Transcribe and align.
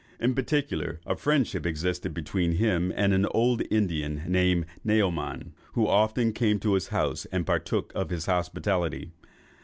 In 0.19 0.33
particular, 0.33 0.99
a 1.05 1.15
friendship 1.15 1.63
existed 1.63 2.11
between 2.11 2.53
him 2.53 2.91
and 2.95 3.13
an 3.13 3.27
old 3.35 3.61
Indian, 3.69 4.21
called 4.21 4.65
Naoman, 4.83 5.51
who 5.73 5.85
often 5.87 6.33
came 6.33 6.57
to 6.61 6.73
his 6.73 6.87
house 6.87 7.25
and 7.25 7.45
partook 7.45 7.91
of 7.93 8.09
his 8.09 8.25
hospitality. 8.25 9.11